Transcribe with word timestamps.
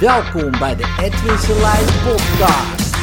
Welkom 0.00 0.50
bij 0.50 0.76
de 0.76 0.96
Edwin 1.00 1.38
Selijn 1.38 1.84
podcast. 1.84 2.96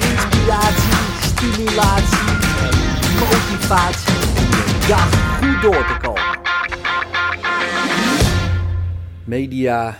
Inspiratie, 0.00 0.94
stimulatie 1.20 2.28
en 2.60 2.74
motivatie 3.18 4.14
om 4.14 4.88
dag 4.88 5.38
goed 5.38 5.62
door 5.62 5.86
te 5.86 5.96
komen. 6.02 6.40
Media 9.24 9.98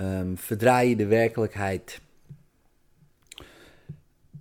um, 0.00 0.38
verdraaien 0.38 0.96
de 0.96 1.06
werkelijkheid. 1.06 2.00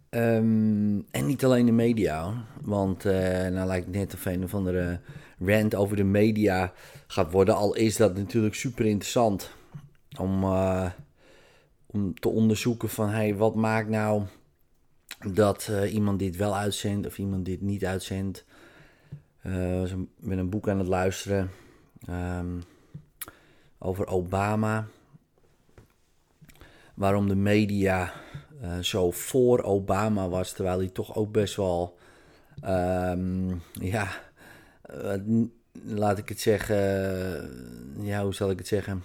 Um, 0.10 1.06
en 1.12 1.26
niet 1.26 1.46
alleen 1.46 1.66
de 1.66 1.72
media, 1.72 2.34
want 2.62 3.06
uh, 3.06 3.14
nou 3.48 3.68
lijkt 3.68 3.86
het 3.86 3.96
net 3.96 4.14
of 4.14 4.26
een 4.26 4.44
of 4.44 4.54
andere 4.54 5.00
rant 5.40 5.76
over 5.76 5.96
de 5.96 6.04
media 6.04 6.74
gaat 7.08 7.32
worden. 7.32 7.56
Al 7.56 7.76
is 7.76 7.98
dat 7.98 8.16
natuurlijk 8.16 8.56
super 8.56 8.86
interessant 8.86 9.52
om, 10.20 10.44
uh, 10.44 10.92
om 11.86 12.20
te 12.20 12.30
onderzoeken 12.30 12.90
van 12.90 13.10
hey, 13.10 13.36
wat 13.36 13.56
maakt 13.56 13.90
nou 13.90 14.24
dat 15.34 15.68
uh, 15.72 15.94
iemand 15.94 16.20
dit 16.20 16.36
wel 16.36 16.56
uitzendt 16.56 17.08
of 17.08 17.18
iemand 17.18 17.46
dit 17.46 17.62
niet 17.62 17.86
uitzendt. 17.86 18.46
Uh, 19.46 19.84
ik 19.84 20.08
ben 20.18 20.38
een 20.38 20.50
boek 20.50 20.70
aan 20.70 20.78
het 20.78 20.88
luisteren 20.88 21.52
um, 22.10 22.64
over 23.78 24.08
Obama. 24.08 24.88
Waarom 26.94 27.28
de 27.28 27.36
media 27.36 28.14
zo 28.82 29.12
voor 29.12 29.62
Obama 29.62 30.30
was, 30.30 30.54
terwijl 30.54 30.78
hij 30.78 30.90
toch 30.90 31.16
ook 31.16 31.32
best 31.32 31.56
wel, 31.56 31.98
um, 32.66 33.62
ja, 33.72 34.10
laat 35.84 36.18
ik 36.18 36.30
het 36.30 36.40
zeggen, 36.40 36.76
ja, 38.00 38.24
hoe 38.24 38.34
zal 38.34 38.50
ik 38.50 38.58
het 38.58 38.68
zeggen? 38.68 39.04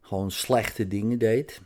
Gewoon 0.00 0.30
slechte 0.30 0.88
dingen 0.88 1.18
deed. 1.18 1.60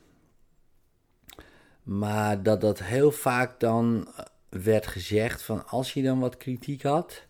Maar 1.83 2.43
dat 2.43 2.61
dat 2.61 2.83
heel 2.83 3.11
vaak 3.11 3.61
dan 3.61 4.09
werd 4.49 4.87
gezegd 4.87 5.43
van 5.43 5.67
als 5.67 5.93
je 5.93 6.03
dan 6.03 6.19
wat 6.21 6.37
kritiek 6.37 6.83
had, 6.83 7.27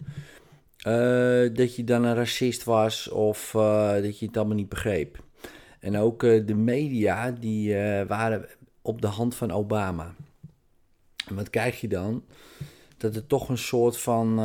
uh, 0.87 1.55
dat 1.55 1.77
je 1.77 1.85
dan 1.85 2.05
een 2.05 2.15
racist 2.15 2.65
was 2.65 3.09
of 3.09 3.55
uh, 3.55 3.93
dat 3.93 4.19
je 4.19 4.27
het 4.27 4.37
allemaal 4.37 4.57
niet 4.57 4.69
begreep. 4.69 5.23
En 5.81 5.97
ook 5.97 6.21
de 6.21 6.55
media 6.55 7.31
die 7.31 7.75
waren 8.07 8.49
op 8.83 9.01
de 9.01 9.07
hand 9.07 9.35
van 9.35 9.51
Obama. 9.51 10.15
En 11.27 11.35
wat 11.35 11.51
krijg 11.51 11.81
je 11.81 11.89
dan? 11.89 12.25
Dat 13.03 13.15
het 13.15 13.29
toch 13.29 13.49
een 13.49 13.59
soort 13.59 13.99
van 13.99 14.37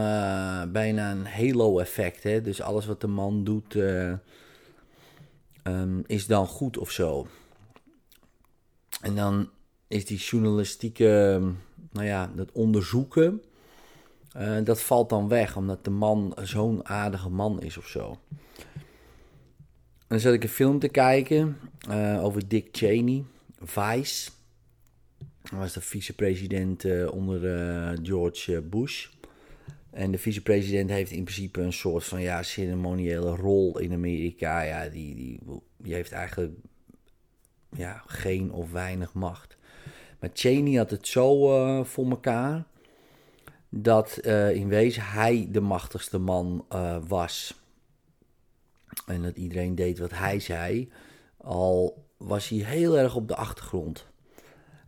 bijna 0.72 1.12
een 1.12 1.26
halo-effect, 1.26 2.24
hè? 2.24 2.42
Dus 2.42 2.62
alles 2.62 2.86
wat 2.86 3.02
de 3.02 3.08
man 3.08 3.44
doet 3.44 3.76
um, 5.64 6.04
is 6.06 6.28
dan 6.28 6.48
goed 6.48 6.78
of 6.78 6.92
zo. 6.92 7.28
En 9.02 9.16
dan 9.16 9.50
is 9.88 10.06
die 10.06 10.18
journalistieke, 10.18 11.42
nou 11.92 12.06
ja, 12.06 12.32
dat 12.36 12.52
onderzoeken, 12.52 13.42
uh, 14.38 14.58
dat 14.64 14.82
valt 14.82 15.10
dan 15.10 15.28
weg, 15.28 15.56
omdat 15.56 15.84
de 15.84 15.90
man 15.90 16.34
zo'n 16.42 16.88
aardige 16.88 17.30
man 17.30 17.62
is 17.62 17.78
of 17.78 17.88
zo. 17.88 18.18
En 19.98 20.08
dan 20.08 20.20
zat 20.20 20.34
ik 20.34 20.44
een 20.44 20.50
film 20.50 20.80
te 20.80 20.88
kijken 20.90 21.58
over 22.22 22.48
Dick 22.48 22.68
Cheney, 22.72 23.24
Vice. 23.62 24.30
Hij 25.50 25.59
was 25.59 25.73
de 25.73 25.81
vicepresident 25.81 26.84
uh, 26.84 27.12
onder 27.12 27.40
George 28.03 28.62
Bush. 28.62 29.08
En 29.89 30.12
de 30.12 30.17
vicepresident 30.17 30.89
heeft 30.89 31.12
in 31.12 31.23
principe 31.23 31.62
een 31.62 31.73
soort 31.73 32.04
van 32.04 32.22
ja, 32.22 32.44
ceremoniële 32.44 33.36
rol 33.36 33.80
in 33.80 33.94
Amerika. 33.94 34.62
Ja, 34.62 34.89
die, 34.89 35.16
die, 35.16 35.39
die 35.77 35.94
heeft 35.94 36.11
eigenlijk 36.11 36.54
ja, 37.70 38.04
geen 38.05 38.52
of 38.52 38.72
weinig 38.72 39.14
macht. 39.14 39.58
Maar 40.20 40.30
Cheney 40.33 40.77
had 40.77 40.89
het 40.89 41.08
zo 41.08 41.83
voor 41.83 42.10
elkaar 42.10 42.66
dat 43.70 44.20
uh, 44.22 44.52
in 44.52 44.67
wezen 44.67 45.04
hij 45.04 45.48
de 45.52 45.61
machtigste 45.61 46.17
man 46.17 46.66
was. 47.08 47.61
En 49.05 49.22
dat 49.22 49.38
iedereen 49.38 49.76
deed 49.76 49.99
wat 49.99 50.11
hij 50.11 50.39
zei, 50.39 50.92
al 51.38 52.05
was 52.17 52.49
hij 52.49 52.58
heel 52.58 52.98
erg 52.98 53.16
op 53.16 53.27
de 53.27 53.36
achtergrond. 53.36 54.08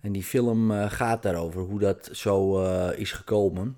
En 0.01 0.11
die 0.11 0.23
film 0.23 0.71
gaat 0.71 1.23
daarover, 1.23 1.61
hoe 1.61 1.79
dat 1.79 2.09
zo 2.11 2.63
is 2.91 3.11
gekomen. 3.11 3.77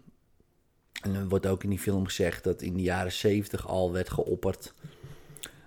En 1.02 1.16
er 1.16 1.28
wordt 1.28 1.46
ook 1.48 1.64
in 1.64 1.70
die 1.70 1.80
film 1.80 2.06
gezegd 2.06 2.44
dat 2.44 2.62
in 2.62 2.74
de 2.74 2.82
jaren 2.82 3.12
70 3.12 3.68
al 3.68 3.92
werd 3.92 4.10
geopperd 4.10 4.74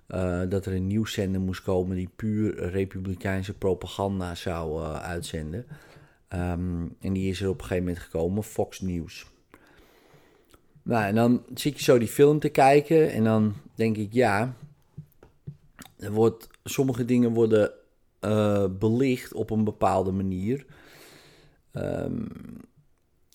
uh, 0.08 0.42
dat 0.48 0.66
er 0.66 0.74
een 0.74 0.86
nieuwszender 0.86 1.40
moest 1.40 1.62
komen 1.62 1.96
die 1.96 2.10
puur 2.16 2.70
republikeinse 2.70 3.52
propaganda 3.52 4.34
zou 4.34 4.82
uitzenden. 4.84 5.66
Um, 6.28 6.96
en 7.00 7.12
die 7.12 7.30
is 7.30 7.40
er 7.40 7.48
op 7.48 7.54
een 7.54 7.66
gegeven 7.66 7.84
moment 7.84 8.02
gekomen, 8.02 8.42
Fox 8.42 8.80
News. 8.80 9.26
Nou, 10.82 11.04
en 11.04 11.14
dan 11.14 11.42
zit 11.54 11.78
je 11.78 11.84
zo 11.84 11.98
die 11.98 12.08
film 12.08 12.38
te 12.38 12.48
kijken 12.48 13.12
en 13.12 13.24
dan 13.24 13.54
denk 13.74 13.96
ik, 13.96 14.12
ja, 14.12 14.54
er 15.98 16.12
wordt, 16.12 16.48
sommige 16.64 17.04
dingen 17.04 17.32
worden 17.32 17.72
uh, 18.24 18.64
belicht 18.78 19.32
op 19.32 19.50
een 19.50 19.64
bepaalde 19.64 20.12
manier. 20.12 20.66
Um, 21.72 22.26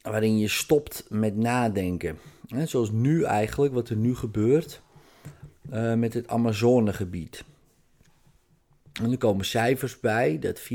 waarin 0.02 0.40
je 0.40 0.48
stopt 0.48 1.06
met 1.10 1.36
nadenken. 1.36 2.18
He, 2.48 2.66
zoals 2.66 2.92
nu 2.92 3.24
eigenlijk, 3.24 3.74
wat 3.74 3.90
er 3.90 3.96
nu 3.96 4.16
gebeurt 4.16 4.82
uh, 5.72 5.94
met 5.94 6.14
het 6.14 6.28
Amazonegebied. 6.28 7.44
En 9.02 9.12
er 9.12 9.18
komen 9.18 9.46
cijfers 9.46 10.00
bij 10.00 10.40
dat 10.40 10.62
84% 10.62 10.66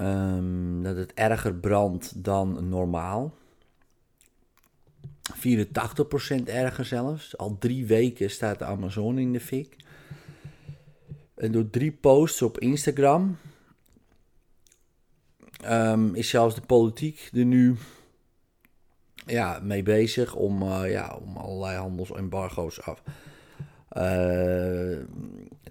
um, 0.00 0.82
dat 0.82 0.96
het 0.96 1.14
erger 1.14 1.54
brandt 1.54 2.24
dan 2.24 2.68
normaal. 2.68 3.34
84% 5.34 5.38
erger 6.44 6.84
zelfs. 6.84 7.36
Al 7.36 7.56
drie 7.58 7.86
weken 7.86 8.30
staat 8.30 8.58
de 8.58 8.64
Amazone 8.64 9.20
in 9.20 9.32
de 9.32 9.40
fik. 9.40 9.76
En 11.36 11.52
door 11.52 11.70
drie 11.70 11.92
posts 11.92 12.42
op 12.42 12.58
Instagram 12.58 13.36
um, 15.64 16.14
is 16.14 16.28
zelfs 16.28 16.54
de 16.54 16.60
politiek 16.60 17.30
er 17.32 17.44
nu 17.44 17.76
ja, 19.26 19.60
mee 19.62 19.82
bezig 19.82 20.34
om, 20.34 20.62
uh, 20.62 20.90
ja, 20.90 21.18
om 21.22 21.36
allerlei 21.36 21.76
handelsembargo's 21.76 22.80
af 22.80 23.02
uh, 23.06 23.12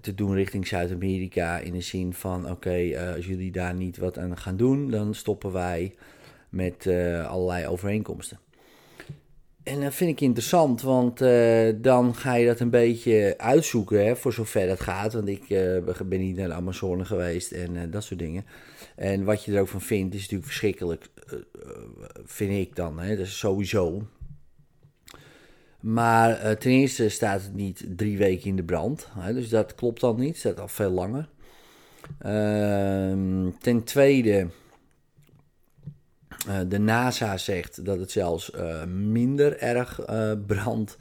te 0.02 0.14
doen 0.16 0.34
richting 0.34 0.68
Zuid-Amerika. 0.68 1.58
In 1.58 1.74
de 1.74 1.82
zin 1.82 2.14
van: 2.14 2.50
oké, 2.50 2.78
uh, 2.78 3.14
als 3.14 3.26
jullie 3.26 3.52
daar 3.52 3.74
niet 3.74 3.98
wat 3.98 4.18
aan 4.18 4.38
gaan 4.38 4.58
doen, 4.58 4.90
dan 4.90 5.14
stoppen 5.14 5.52
wij 5.52 5.96
met 6.50 6.88
allerlei 7.28 7.68
overeenkomsten. 7.68 8.40
En 9.66 9.82
dat 9.82 9.94
vind 9.94 10.12
ik 10.12 10.22
interessant, 10.22 10.82
want 10.82 11.22
uh, 11.22 11.74
dan 11.76 12.16
ga 12.16 12.34
je 12.34 12.46
dat 12.46 12.60
een 12.60 12.70
beetje 12.70 13.34
uitzoeken, 13.38 14.06
hè, 14.06 14.16
voor 14.16 14.34
zover 14.34 14.68
dat 14.68 14.80
gaat. 14.80 15.14
Want 15.14 15.28
ik 15.28 15.50
uh, 15.50 16.02
ben 16.06 16.20
niet 16.20 16.36
naar 16.36 16.48
de 16.48 16.54
Amazone 16.54 17.06
geweest 17.06 17.52
en 17.52 17.76
uh, 17.76 17.82
dat 17.90 18.04
soort 18.04 18.20
dingen. 18.20 18.46
En 18.96 19.24
wat 19.24 19.44
je 19.44 19.54
er 19.54 19.62
ook 19.62 19.68
van 19.68 19.82
vindt, 19.82 20.14
is 20.14 20.22
natuurlijk 20.22 20.48
verschrikkelijk, 20.48 21.10
vind 22.26 22.52
ik 22.52 22.76
dan. 22.76 23.00
Hè, 23.00 23.18
dat 23.18 23.26
is 23.26 23.38
sowieso. 23.38 24.08
Maar 25.80 26.58
ten 26.58 26.72
eerste 26.72 27.10
staat 27.10 27.42
het 27.42 27.54
niet 27.54 27.86
drie 27.96 28.18
weken 28.18 28.48
in 28.48 28.56
de 28.56 28.64
brand. 28.64 29.08
Hè, 29.20 29.34
dus 29.34 29.50
dat 29.50 29.76
klopt 29.76 30.02
dan 30.02 30.20
niet, 30.20 30.28
het 30.28 30.38
staat 30.38 30.60
al 30.60 30.68
veel 30.68 30.92
langer. 30.92 31.30
Ehm, 32.20 33.50
ten 33.60 33.84
tweede 33.84 34.48
de 36.68 36.80
NASA 36.80 37.38
zegt 37.38 37.86
dat 37.86 38.00
het 38.00 38.12
zelfs 38.12 38.52
uh, 38.56 38.84
minder 38.84 39.58
erg 39.58 40.10
uh, 40.10 40.32
brandt 40.46 40.98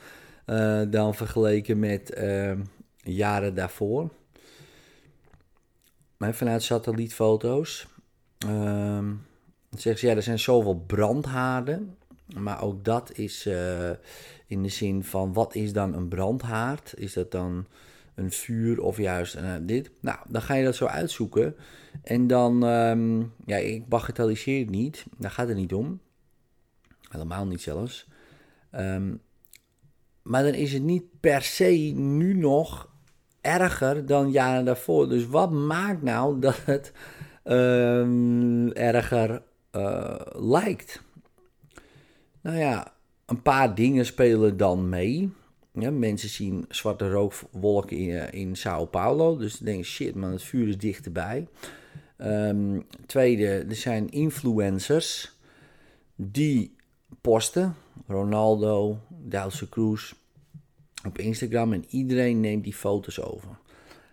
dan 0.91 1.14
vergeleken 1.14 1.79
met 1.79 2.20
jaren 3.02 3.55
daarvoor. 3.55 4.11
Maar 6.17 6.35
vanuit 6.35 6.62
satellietfoto's. 6.62 7.87
Ehm, 8.38 9.12
zegt 9.70 9.99
ze, 9.99 10.06
ja, 10.06 10.14
er 10.14 10.23
zijn 10.23 10.38
zoveel 10.38 10.82
brandhaarden. 10.87 11.96
Maar 12.37 12.62
ook 12.62 12.85
dat 12.85 13.19
is 13.19 13.46
in 14.46 14.62
de 14.62 14.69
zin 14.69 15.05
van, 15.05 15.32
wat 15.32 15.55
is 15.55 15.73
dan 15.73 15.94
een 15.94 16.08
brandhaard? 16.08 16.94
Is 16.96 17.12
dat 17.12 17.31
dan 17.31 17.67
een 18.14 18.31
vuur 18.31 18.82
of 18.82 18.96
juist 18.96 19.38
dit? 19.62 19.90
Nou, 20.00 20.19
dan 20.28 20.43
ga 20.43 20.55
je 20.55 20.64
dat 20.64 20.75
zo 20.75 20.87
uitzoeken. 20.87 21.56
En 22.02 22.26
dan, 22.26 22.62
um, 22.62 23.32
ja, 23.46 23.56
ik 23.56 23.88
bagatelliseer 23.88 24.61
het 24.61 24.70
niet. 24.70 25.05
Daar 25.19 25.31
gaat 25.31 25.49
het 25.49 25.56
niet 25.56 25.75
om. 25.75 26.00
Helemaal 27.08 27.46
niet 27.46 27.62
zelfs. 27.62 28.08
Um, 28.72 29.20
maar 30.22 30.43
dan 30.43 30.55
is 30.55 30.72
het 30.72 30.82
niet 30.82 31.05
per 31.20 31.43
se 31.43 31.93
nu 31.94 32.34
nog 32.34 32.88
erger 33.40 34.06
dan 34.06 34.31
jaren 34.31 34.64
daarvoor. 34.64 35.08
Dus 35.08 35.26
wat 35.26 35.50
maakt 35.50 36.02
nou 36.02 36.40
dat 36.40 36.64
het 36.64 36.93
um, 37.44 38.72
erger 38.72 39.43
uh, 39.72 40.17
lijkt? 40.32 41.02
Nou 42.40 42.56
ja, 42.56 42.93
een 43.26 43.43
paar 43.43 43.75
dingen 43.75 44.06
spelen 44.06 44.56
dan 44.56 44.88
mee. 44.88 45.32
Ja, 45.78 45.90
mensen 45.90 46.28
zien 46.28 46.64
zwarte 46.68 47.10
rookwolken 47.10 47.96
in, 47.96 48.32
in 48.32 48.56
Sao 48.56 48.84
Paulo. 48.84 49.36
Dus 49.36 49.56
ze 49.56 49.64
denken, 49.64 49.84
shit 49.84 50.14
man, 50.14 50.30
het 50.30 50.42
vuur 50.42 50.68
is 50.68 50.78
dichterbij. 50.78 51.48
Ehm, 52.16 52.80
tweede, 53.06 53.46
er 53.46 53.74
zijn 53.74 54.10
influencers 54.10 55.32
die 56.16 56.76
posten. 57.20 57.74
Ronaldo, 58.06 58.98
Duitse 59.08 59.68
Cruz 59.68 60.12
op 61.06 61.18
Instagram. 61.18 61.72
En 61.72 61.84
iedereen 61.88 62.40
neemt 62.40 62.64
die 62.64 62.74
foto's 62.74 63.20
over. 63.20 63.58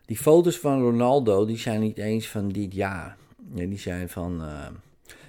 Die 0.05 0.17
foto's 0.17 0.57
van 0.57 0.81
Ronaldo, 0.81 1.45
die 1.45 1.57
zijn 1.57 1.81
niet 1.81 1.97
eens 1.97 2.27
van 2.27 2.49
dit 2.49 2.73
jaar. 2.73 3.17
Ja, 3.53 3.65
die 3.65 3.79
zijn 3.79 4.09
van... 4.09 4.41
Uh, 4.43 4.65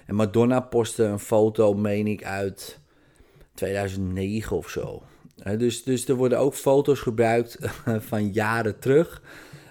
en 0.05 0.15
Madonna 0.15 0.59
postte 0.59 1.03
een 1.03 1.19
foto, 1.19 1.73
meen 1.73 2.07
ik, 2.07 2.23
uit 2.23 2.79
2009 3.53 4.57
of 4.57 4.69
zo. 4.69 5.03
Dus, 5.35 5.83
dus 5.83 6.07
er 6.07 6.15
worden 6.15 6.39
ook 6.39 6.53
foto's 6.53 6.99
gebruikt 6.99 7.57
van 8.09 8.31
jaren 8.31 8.79
terug 8.79 9.21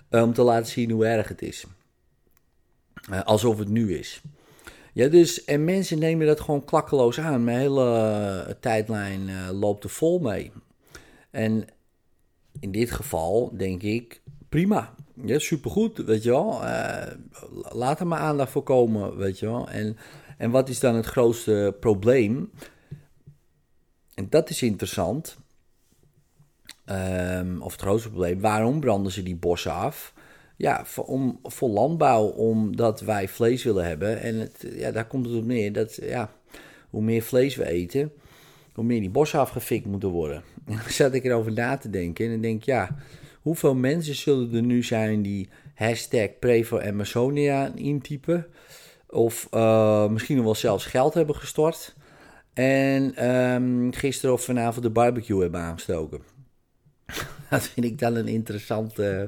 eh, 0.08 0.22
om 0.22 0.32
te 0.32 0.42
laten 0.42 0.70
zien 0.70 0.90
hoe 0.90 1.06
erg 1.06 1.28
het 1.28 1.42
is. 1.42 1.64
Uh, 3.10 3.22
alsof 3.22 3.58
het 3.58 3.68
nu 3.68 3.98
is. 3.98 4.22
Ja, 4.92 5.08
dus, 5.08 5.44
en 5.44 5.64
mensen 5.64 5.98
nemen 5.98 6.26
dat 6.26 6.40
gewoon 6.40 6.64
klakkeloos 6.64 7.18
aan. 7.18 7.44
Mijn 7.44 7.58
hele 7.58 8.56
tijdlijn 8.60 9.28
uh, 9.28 9.50
loopt 9.50 9.84
er 9.84 9.90
vol 9.90 10.18
mee. 10.18 10.52
En 11.30 11.64
in 12.60 12.72
dit 12.72 12.90
geval 12.90 13.56
denk 13.56 13.82
ik, 13.82 14.22
prima. 14.48 14.94
Ja, 15.24 15.38
supergoed, 15.38 15.98
weet 15.98 16.22
je 16.22 16.30
wel. 16.30 16.60
laat 17.72 18.00
er 18.00 18.06
maar 18.06 18.18
aandacht 18.18 18.50
voor 18.50 18.62
komen, 18.62 19.16
weet 19.16 19.38
je 19.38 19.46
wel. 19.46 19.68
En, 19.68 19.96
en 20.38 20.50
wat 20.50 20.68
is 20.68 20.80
dan 20.80 20.94
het 20.94 21.06
grootste 21.06 21.76
probleem? 21.80 22.50
En 24.14 24.26
dat 24.28 24.50
is 24.50 24.62
interessant. 24.62 25.36
Um, 26.86 27.62
of 27.62 27.72
het 27.72 27.80
grootste 27.80 28.08
probleem, 28.08 28.40
waarom 28.40 28.80
branden 28.80 29.12
ze 29.12 29.22
die 29.22 29.36
bossen 29.36 29.72
af? 29.72 30.14
Ja, 30.56 30.84
voor, 30.84 31.04
om, 31.04 31.38
voor 31.42 31.68
landbouw, 31.68 32.24
omdat 32.24 33.00
wij 33.00 33.28
vlees 33.28 33.62
willen 33.62 33.84
hebben. 33.84 34.20
En 34.20 34.38
het, 34.38 34.66
ja, 34.74 34.90
daar 34.90 35.06
komt 35.06 35.26
het 35.26 35.34
op 35.34 35.44
neer 35.44 35.72
dat 35.72 35.98
ja, 36.02 36.30
hoe 36.90 37.02
meer 37.02 37.22
vlees 37.22 37.56
we 37.56 37.68
eten, 37.68 38.12
hoe 38.74 38.84
meer 38.84 39.00
die 39.00 39.10
bossen 39.10 39.38
afgefikt 39.38 39.86
moeten 39.86 40.08
worden. 40.08 40.42
En 40.66 40.76
dan 40.82 40.90
zat 40.90 41.14
ik 41.14 41.24
erover 41.24 41.52
na 41.52 41.76
te 41.76 41.90
denken 41.90 42.24
en 42.24 42.30
dan 42.30 42.40
denk 42.40 42.62
ja, 42.62 42.96
hoeveel 43.40 43.74
mensen 43.74 44.14
zullen 44.14 44.54
er 44.54 44.62
nu 44.62 44.82
zijn 44.82 45.22
die 45.22 45.48
hashtag 45.74 46.30
Amazonia 46.70 47.72
intypen? 47.74 48.46
Of 49.08 49.48
uh, 49.50 50.08
misschien 50.08 50.36
nog 50.36 50.44
wel 50.44 50.54
zelfs 50.54 50.84
geld 50.84 51.14
hebben 51.14 51.36
gestort. 51.36 51.94
En 52.52 53.30
um, 53.30 53.92
gisteren 53.92 54.34
of 54.34 54.44
vanavond 54.44 54.84
de 54.84 54.90
barbecue 54.90 55.40
hebben 55.40 55.60
aangestoken. 55.60 56.20
dat 57.50 57.62
vind 57.62 57.86
ik 57.86 57.98
dan 57.98 58.14
een 58.14 58.28
interessant 58.28 58.98
uh, 58.98 59.22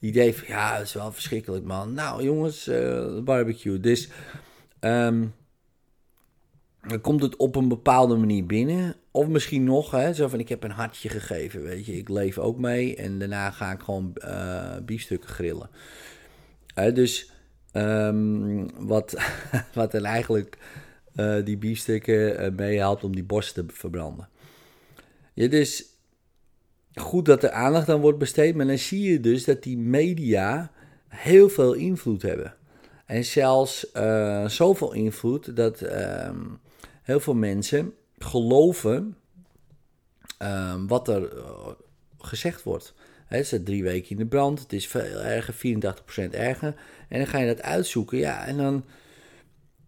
idee. 0.00 0.34
Van, 0.34 0.48
ja, 0.48 0.76
dat 0.76 0.86
is 0.86 0.92
wel 0.92 1.12
verschrikkelijk, 1.12 1.64
man. 1.64 1.94
Nou, 1.94 2.22
jongens, 2.22 2.68
uh, 2.68 3.18
barbecue. 3.18 3.80
Dus 3.80 4.08
um, 4.80 5.34
dan 6.82 7.00
komt 7.00 7.22
het 7.22 7.36
op 7.36 7.56
een 7.56 7.68
bepaalde 7.68 8.16
manier 8.16 8.46
binnen. 8.46 8.96
Of 9.10 9.28
misschien 9.28 9.64
nog, 9.64 9.90
hè, 9.90 10.14
zo 10.14 10.28
van 10.28 10.38
ik 10.38 10.48
heb 10.48 10.64
een 10.64 10.70
hartje 10.70 11.08
gegeven, 11.08 11.62
weet 11.62 11.86
je. 11.86 11.96
Ik 11.96 12.08
leef 12.08 12.38
ook 12.38 12.58
mee 12.58 12.96
en 12.96 13.18
daarna 13.18 13.50
ga 13.50 13.72
ik 13.72 13.80
gewoon 13.80 14.12
uh, 14.14 14.76
biefstukken 14.82 15.30
grillen. 15.30 15.70
dus 16.74 17.30
um, 17.72 18.86
wat, 18.86 19.16
wat 19.74 19.94
er 19.94 20.04
eigenlijk 20.04 20.58
die 21.44 21.56
biefstukken 21.56 22.54
meehelpt 22.54 23.04
om 23.04 23.14
die 23.14 23.24
borst 23.24 23.54
te 23.54 23.64
verbranden. 23.68 24.28
Ja, 25.34 25.48
dus 25.48 25.93
goed 26.94 27.24
dat 27.24 27.42
er 27.42 27.50
aandacht 27.50 27.88
aan 27.88 28.00
wordt 28.00 28.18
besteed, 28.18 28.54
maar 28.54 28.66
dan 28.66 28.78
zie 28.78 29.10
je 29.10 29.20
dus 29.20 29.44
dat 29.44 29.62
die 29.62 29.78
media 29.78 30.70
heel 31.08 31.48
veel 31.48 31.72
invloed 31.72 32.22
hebben. 32.22 32.54
En 33.06 33.24
zelfs 33.24 33.86
uh, 33.96 34.48
zoveel 34.48 34.92
invloed 34.92 35.56
dat 35.56 35.82
uh, 35.82 36.30
heel 37.02 37.20
veel 37.20 37.34
mensen 37.34 37.92
geloven 38.18 39.16
uh, 40.42 40.74
wat 40.86 41.08
er 41.08 41.32
gezegd 42.18 42.62
wordt. 42.62 42.94
Het 43.26 43.52
is 43.52 43.60
drie 43.64 43.82
weken 43.82 44.10
in 44.10 44.16
de 44.16 44.26
brand, 44.26 44.60
het 44.60 44.72
is 44.72 44.86
veel 44.86 45.20
erger, 45.20 45.54
84% 45.54 46.30
erger. 46.30 46.74
En 47.08 47.18
dan 47.18 47.26
ga 47.26 47.38
je 47.38 47.46
dat 47.46 47.62
uitzoeken, 47.62 48.18
ja, 48.18 48.46
en 48.46 48.56
dan 48.56 48.84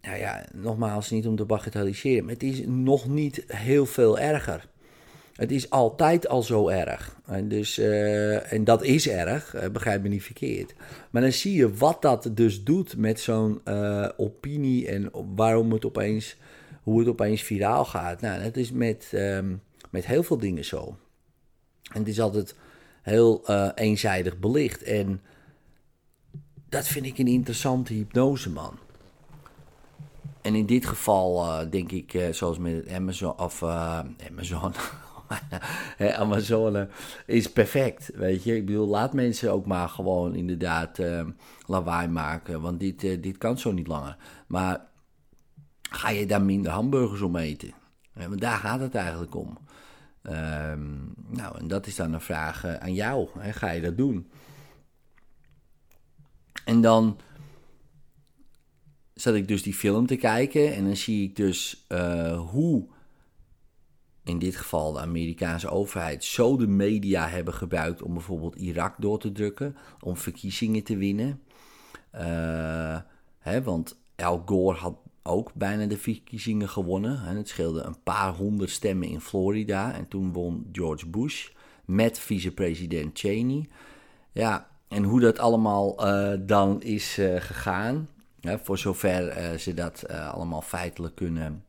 nou 0.07 0.19
ja, 0.19 0.45
nogmaals, 0.53 1.11
niet 1.11 1.27
om 1.27 1.37
te 1.37 1.45
bagatelliseren, 1.45 2.25
maar 2.25 2.33
het 2.33 2.43
is 2.43 2.63
nog 2.67 3.09
niet 3.09 3.45
heel 3.47 3.87
veel 3.87 4.19
erger. 4.19 4.69
Het 5.37 5.51
is 5.51 5.71
altijd 5.71 6.29
al 6.29 6.43
zo 6.43 6.69
erg. 6.69 7.17
En, 7.27 7.49
dus, 7.49 7.79
uh, 7.79 8.53
en 8.53 8.65
dat 8.65 8.83
is 8.83 9.09
erg, 9.09 9.55
uh, 9.55 9.69
begrijp 9.69 10.03
me 10.03 10.09
niet 10.09 10.23
verkeerd. 10.23 10.75
Maar 11.11 11.23
dan 11.23 11.33
zie 11.33 11.55
je 11.55 11.75
wat 11.75 12.03
dat 12.03 12.31
dus 12.33 12.65
doet 12.65 12.97
met 12.97 13.21
zo'n 13.21 13.61
uh, 13.65 14.09
opinie 14.17 14.89
en 14.89 15.11
waarom 15.35 15.73
het 15.73 15.85
opeens, 15.85 16.37
hoe 16.83 16.99
het 16.99 17.09
opeens 17.09 17.43
viraal 17.43 17.85
gaat. 17.85 18.21
Nou, 18.21 18.43
dat 18.43 18.57
is 18.57 18.73
met, 18.73 19.11
um, 19.15 19.63
met 19.91 20.07
heel 20.07 20.23
veel 20.23 20.39
dingen 20.39 20.65
zo. 20.65 20.97
En 21.93 21.99
het 21.99 22.09
is 22.09 22.21
altijd 22.21 22.55
heel 23.03 23.49
eenzijdig 23.75 24.39
belicht. 24.39 24.83
En 24.83 25.21
dat 26.69 26.87
vind 26.87 27.07
ik 27.07 27.19
een 27.19 27.27
interessante 27.27 27.93
hypnose, 27.93 28.51
man. 28.51 28.79
En 30.43 30.55
in 30.55 30.67
dit 30.67 30.87
geval 30.87 31.45
denk 31.71 31.93
ik, 31.93 32.29
zoals 32.31 32.59
met 32.59 32.89
Amazon 32.89 33.39
of 33.39 33.63
Amazon. 33.63 34.73
Amazon 36.19 36.89
is 37.27 37.53
perfect, 37.53 38.11
weet 38.15 38.45
je. 38.45 38.57
Ik 38.57 38.67
bedoel, 38.67 38.87
laat 38.87 39.13
mensen 39.13 39.53
ook 39.53 39.67
maar 39.67 39.89
gewoon 39.89 40.35
inderdaad 40.35 40.99
lawaai 41.67 42.09
maken, 42.09 42.61
want 42.61 42.81
dit, 42.81 43.01
dit 43.01 43.39
kan 43.39 43.59
zo 43.59 43.73
niet 43.73 43.87
langer. 43.87 44.17
Maar 44.47 44.87
ga 45.91 46.11
je 46.11 46.27
daar 46.27 46.43
minder 46.43 46.73
hamburgers 46.73 47.21
om 47.21 47.37
eten? 47.37 47.73
want 48.13 48.41
daar 48.41 48.59
gaat 48.59 48.81
het 48.81 48.95
eigenlijk 48.95 49.35
om. 49.35 49.59
Um, 50.23 51.15
nou, 51.29 51.59
en 51.59 51.69
dat 51.69 51.87
is 51.87 51.97
dan 51.97 52.13
een 52.13 52.21
vraag 52.21 52.65
aan 52.67 52.95
jou. 52.95 53.29
Hè? 53.39 53.53
Ga 53.53 53.71
je 53.71 53.81
dat 53.81 53.97
doen? 53.97 54.31
En 56.65 56.81
dan 56.81 57.19
zat 59.15 59.35
ik 59.35 59.49
dus 59.49 59.63
die 59.63 59.75
film 59.75 60.07
te 60.07 60.17
kijken 60.17 60.75
en 60.75 60.85
dan 60.85 60.97
zie 60.97 61.29
ik 61.29 61.37
dus 61.37 61.85
uh, 61.89 62.41
hoe 62.41 62.89
in 64.27 64.39
dit 64.39 64.57
geval 64.57 64.93
de 64.93 65.01
Amerikaanse 65.01 65.71
overheid 65.71 66.25
zo 66.25 66.57
de 66.57 66.67
media 66.67 67.29
hebben 67.29 67.55
gebruikt 67.55 68.03
om 68.03 68.15
bijvoorbeeld 68.15 68.57
Irak 68.57 68.95
door 68.99 69.19
te 69.19 69.33
drukken, 69.33 69.77
om 70.01 70.17
verkiezingen 70.17 70.83
te 70.83 70.97
winnen. 70.97 71.43
Uh, 72.15 72.99
hè, 73.39 73.63
want 73.63 73.99
Al 74.17 74.43
Gore 74.47 74.79
had 74.79 74.97
ook 75.23 75.55
bijna 75.55 75.87
de 75.87 75.99
verkiezingen 75.99 76.69
gewonnen. 76.69 77.27
En 77.27 77.37
het 77.37 77.49
scheelde 77.49 77.83
een 77.83 78.03
paar 78.03 78.33
honderd 78.33 78.71
stemmen 78.71 79.09
in 79.09 79.21
Florida. 79.21 79.93
En 79.93 80.09
toen 80.09 80.33
won 80.33 80.69
George 80.73 81.09
Bush 81.09 81.49
met 81.85 82.19
vicepresident 82.19 83.19
Cheney. 83.19 83.69
Ja, 84.33 84.69
en 84.89 85.03
hoe 85.03 85.21
dat 85.21 85.39
allemaal 85.39 86.07
uh, 86.07 86.33
dan 86.41 86.83
is 86.83 87.19
uh, 87.19 87.41
gegaan 87.41 88.09
voor 88.41 88.79
zover 88.79 89.59
ze 89.59 89.75
dat 89.75 90.09
allemaal 90.09 90.63
feitelijk 90.63 91.15
kunnen 91.15 91.65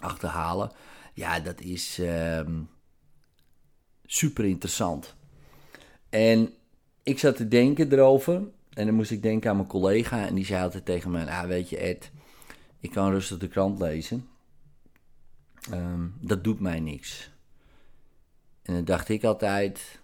achterhalen. 0.00 0.70
Ja, 1.16 1.40
dat 1.40 1.60
is 1.60 1.98
uh, 1.98 2.40
super 4.04 4.44
interessant. 4.44 5.14
En 6.08 6.52
ik 7.02 7.18
zat 7.18 7.36
te 7.36 7.48
denken 7.48 7.92
erover. 7.92 8.34
En 8.72 8.86
dan 8.86 8.94
moest 8.94 9.10
ik 9.10 9.22
denken 9.22 9.50
aan 9.50 9.56
mijn 9.56 9.68
collega. 9.68 10.26
En 10.26 10.34
die 10.34 10.44
zei 10.44 10.62
altijd 10.62 10.84
tegen 10.84 11.10
me: 11.10 11.30
ah, 11.30 11.46
Weet 11.46 11.68
je, 11.68 11.76
Ed, 11.76 12.10
ik 12.80 12.90
kan 12.90 13.10
rustig 13.10 13.38
de 13.38 13.48
krant 13.48 13.78
lezen. 13.78 14.28
Um, 15.72 16.14
dat 16.20 16.44
doet 16.44 16.60
mij 16.60 16.80
niks. 16.80 17.30
En 18.62 18.74
dan 18.74 18.84
dacht 18.84 19.08
ik 19.08 19.24
altijd: 19.24 20.00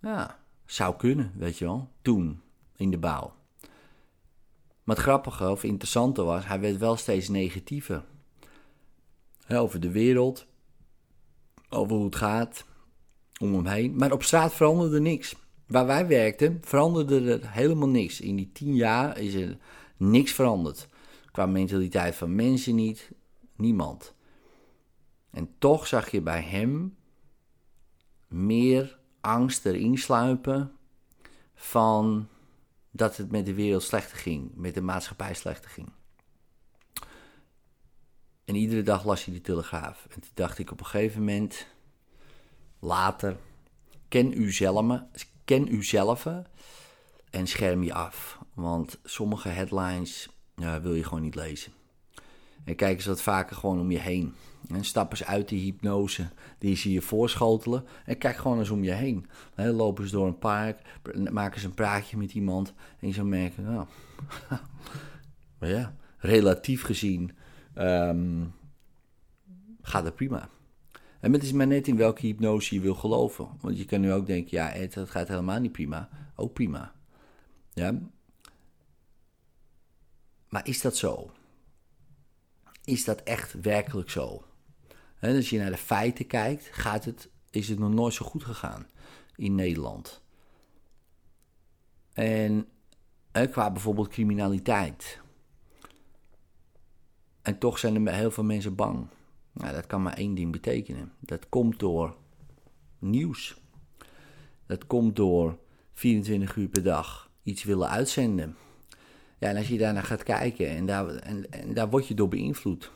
Ja, 0.00 0.38
zou 0.66 0.96
kunnen, 0.96 1.32
weet 1.36 1.58
je 1.58 1.64
wel. 1.64 1.90
Toen, 2.02 2.40
in 2.76 2.90
de 2.90 2.98
bouw. 2.98 3.34
Maar 4.82 4.96
het 4.96 5.04
grappige 5.04 5.50
of 5.50 5.64
interessante 5.64 6.22
was, 6.22 6.46
hij 6.46 6.60
werd 6.60 6.76
wel 6.76 6.96
steeds 6.96 7.28
negatiever. 7.28 8.04
Over 9.48 9.80
de 9.80 9.90
wereld, 9.90 10.46
over 11.68 11.96
hoe 11.96 12.04
het 12.04 12.16
gaat, 12.16 12.64
om 13.40 13.54
hem 13.54 13.66
heen. 13.66 13.96
Maar 13.96 14.12
op 14.12 14.22
straat 14.22 14.54
veranderde 14.54 15.00
niks. 15.00 15.36
Waar 15.66 15.86
wij 15.86 16.06
werkten, 16.06 16.58
veranderde 16.64 17.32
er 17.32 17.50
helemaal 17.50 17.88
niks. 17.88 18.20
In 18.20 18.36
die 18.36 18.50
tien 18.52 18.74
jaar 18.74 19.18
is 19.18 19.34
er 19.34 19.56
niks 19.96 20.32
veranderd. 20.32 20.88
Qua 21.30 21.46
mentaliteit 21.46 22.14
van 22.14 22.34
mensen 22.34 22.74
niet, 22.74 23.10
niemand. 23.56 24.14
En 25.30 25.48
toch 25.58 25.86
zag 25.86 26.10
je 26.10 26.20
bij 26.20 26.42
hem 26.42 26.96
meer 28.28 28.98
angst 29.20 29.66
erin 29.66 29.98
sluipen 29.98 30.72
van 31.54 32.28
dat 32.90 33.16
het 33.16 33.30
met 33.30 33.46
de 33.46 33.54
wereld 33.54 33.82
slechter 33.82 34.18
ging, 34.18 34.50
met 34.54 34.74
de 34.74 34.80
maatschappij 34.80 35.34
slechter 35.34 35.70
ging. 35.70 35.88
En 38.54 38.60
iedere 38.60 38.82
dag 38.82 39.04
las 39.04 39.24
hij 39.24 39.34
de 39.34 39.40
Telegraaf. 39.40 40.06
En 40.10 40.20
toen 40.20 40.30
dacht 40.34 40.58
ik 40.58 40.70
op 40.70 40.80
een 40.80 40.86
gegeven 40.86 41.18
moment, 41.18 41.66
later. 42.78 43.36
Ken 44.08 44.40
uzelf, 44.40 45.00
ken 45.44 45.74
uzelf 45.74 46.26
en 47.30 47.46
scherm 47.46 47.82
je 47.82 47.94
af. 47.94 48.38
Want 48.52 48.98
sommige 49.04 49.48
headlines 49.48 50.28
wil 50.54 50.94
je 50.94 51.04
gewoon 51.04 51.22
niet 51.22 51.34
lezen. 51.34 51.72
En 52.64 52.76
kijk 52.76 52.96
eens 52.96 53.06
wat 53.06 53.22
vaker 53.22 53.56
gewoon 53.56 53.80
om 53.80 53.90
je 53.90 53.98
heen. 53.98 54.34
En 54.68 54.84
stap 54.84 55.10
eens 55.10 55.24
uit 55.24 55.48
die 55.48 55.64
hypnose 55.64 56.28
die 56.58 56.76
zie 56.76 56.92
je 56.92 57.02
voorschotelen. 57.02 57.84
En 58.04 58.18
kijk 58.18 58.36
gewoon 58.36 58.58
eens 58.58 58.70
om 58.70 58.84
je 58.84 58.92
heen. 58.92 59.26
Dan 59.54 59.66
lopen 59.66 60.06
ze 60.06 60.12
door 60.12 60.26
een 60.26 60.38
park, 60.38 60.78
maken 61.30 61.60
ze 61.60 61.66
een 61.66 61.74
praatje 61.74 62.16
met 62.16 62.32
iemand. 62.32 62.72
En 63.00 63.08
je 63.08 63.14
zou 63.14 63.26
merken, 63.26 63.64
nou, 63.64 63.86
maar 65.58 65.68
ja, 65.68 65.94
relatief 66.18 66.82
gezien 66.82 67.42
um, 67.74 68.54
gaat 69.82 70.04
het 70.04 70.14
prima. 70.14 70.48
En 71.20 71.32
het 71.32 71.42
is 71.42 71.52
maar 71.52 71.66
net 71.66 71.88
in 71.88 71.96
welke 71.96 72.26
hypnose 72.26 72.74
je 72.74 72.80
wil 72.80 72.94
geloven. 72.94 73.48
Want 73.60 73.78
je 73.78 73.84
kan 73.84 74.00
nu 74.00 74.12
ook 74.12 74.26
denken, 74.26 74.56
ja, 74.56 74.72
Ed, 74.72 74.94
dat 74.94 75.10
gaat 75.10 75.28
helemaal 75.28 75.60
niet 75.60 75.72
prima. 75.72 76.08
Ook 76.34 76.52
prima. 76.52 76.94
Ja. 77.72 77.98
Maar 80.48 80.66
is 80.66 80.80
dat 80.80 80.96
zo? 80.96 81.30
Is 82.84 83.04
dat 83.04 83.22
echt 83.22 83.60
werkelijk 83.60 84.10
zo? 84.10 84.44
En 85.18 85.36
als 85.36 85.50
je 85.50 85.58
naar 85.58 85.70
de 85.70 85.76
feiten 85.76 86.26
kijkt, 86.26 86.68
gaat 86.72 87.04
het, 87.04 87.28
is 87.50 87.68
het 87.68 87.78
nog 87.78 87.92
nooit 87.92 88.14
zo 88.14 88.24
goed 88.24 88.44
gegaan 88.44 88.86
in 89.36 89.54
Nederland. 89.54 90.22
En 92.12 92.68
qua 93.32 93.70
bijvoorbeeld 93.70 94.08
criminaliteit. 94.08 95.20
En 97.44 97.58
toch 97.58 97.78
zijn 97.78 98.06
er 98.06 98.14
heel 98.14 98.30
veel 98.30 98.44
mensen 98.44 98.74
bang. 98.74 99.06
Nou, 99.52 99.74
dat 99.74 99.86
kan 99.86 100.02
maar 100.02 100.16
één 100.16 100.34
ding 100.34 100.52
betekenen. 100.52 101.12
Dat 101.20 101.48
komt 101.48 101.78
door 101.78 102.16
nieuws. 102.98 103.56
Dat 104.66 104.86
komt 104.86 105.16
door 105.16 105.58
24 105.92 106.56
uur 106.56 106.68
per 106.68 106.82
dag 106.82 107.30
iets 107.42 107.64
willen 107.64 107.88
uitzenden. 107.88 108.56
Ja, 109.38 109.48
en 109.48 109.56
als 109.56 109.68
je 109.68 109.78
daarnaar 109.78 110.02
gaat 110.02 110.22
kijken 110.22 110.68
en 110.68 110.86
daar, 110.86 111.08
en, 111.08 111.46
daar 111.74 111.90
word 111.90 112.08
je 112.08 112.14
door 112.14 112.28
beïnvloed, 112.28 112.90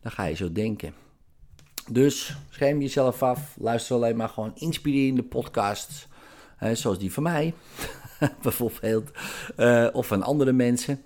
dan 0.00 0.12
ga 0.12 0.24
je 0.24 0.34
zo 0.34 0.52
denken. 0.52 0.94
Dus 1.90 2.36
scherm 2.50 2.80
jezelf 2.80 3.22
af, 3.22 3.56
luister 3.60 3.96
alleen 3.96 4.16
maar 4.16 4.28
gewoon 4.28 4.52
inspirerende 4.54 5.22
podcasts, 5.22 6.08
zoals 6.72 6.98
die 6.98 7.12
van 7.12 7.22
mij, 7.22 7.54
bijvoorbeeld, 8.42 9.10
uh, 9.56 9.88
of 9.92 10.06
van 10.06 10.22
andere 10.22 10.52
mensen 10.52 11.02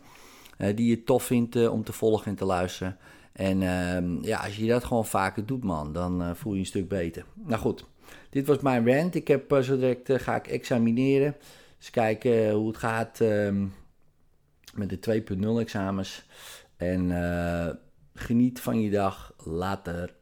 die 0.58 0.86
je 0.88 1.04
tof 1.04 1.22
vindt 1.22 1.56
uh, 1.56 1.72
om 1.72 1.84
te 1.84 1.92
volgen 1.92 2.26
en 2.26 2.34
te 2.34 2.44
luisteren. 2.44 2.96
En 3.32 3.62
ehm, 3.62 4.22
ja, 4.22 4.38
als 4.38 4.56
je 4.56 4.66
dat 4.66 4.84
gewoon 4.84 5.06
vaker 5.06 5.46
doet, 5.46 5.64
man, 5.64 5.92
dan 5.92 6.36
voel 6.36 6.52
je 6.52 6.58
een 6.58 6.66
stuk 6.66 6.88
beter. 6.88 7.24
Nou 7.34 7.60
goed, 7.60 7.84
dit 8.30 8.46
was 8.46 8.58
mijn 8.58 8.86
rant. 8.92 9.14
Ik 9.14 9.28
heb 9.28 9.58
zo 9.62 9.78
direct 9.78 10.22
ga 10.22 10.36
ik 10.36 10.46
examineren. 10.46 11.36
Dus 11.78 11.90
kijken 11.90 12.50
hoe 12.50 12.68
het 12.68 12.76
gaat 12.76 13.20
ehm, 13.20 13.66
met 14.74 15.02
de 15.02 15.22
2.0 15.36 15.60
examens. 15.60 16.24
En 16.76 17.10
geniet 18.14 18.60
van 18.60 18.80
je 18.80 18.90
dag 18.90 19.34
later. 19.44 20.16